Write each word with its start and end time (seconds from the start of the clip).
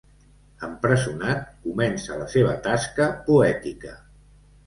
Empresonat, 0.67 1.43
comença 1.65 2.17
la 2.21 2.25
seva 2.35 2.55
tasca 2.69 3.09
poètica. 3.29 3.93